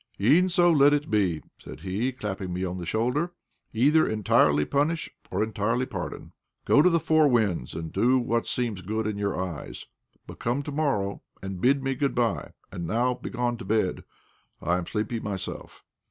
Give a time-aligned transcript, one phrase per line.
[0.19, 3.33] "E'en so let it be," said he, clapping me on the shoulder;
[3.71, 6.31] "either entirely punish or entirely pardon.
[6.65, 9.85] Go to the four winds and do what seems good in your eyes,
[10.25, 14.03] but come to morrow and bid me good bye; and now begone to bed
[14.59, 15.83] I am sleepy myself."